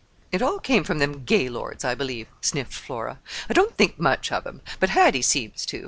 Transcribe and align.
"It 0.31 0.41
all 0.41 0.57
came 0.57 0.83
from 0.83 0.97
them 0.97 1.25
Gaylords, 1.25 1.85
I 1.85 1.93
believe," 1.93 2.27
sniffed 2.41 2.73
Flora. 2.73 3.19
"I 3.47 3.53
don't 3.53 3.77
think 3.77 3.99
much 3.99 4.31
of 4.31 4.47
'em; 4.47 4.61
but 4.79 4.89
Hattie 4.89 5.21
seems 5.21 5.63
to. 5.67 5.79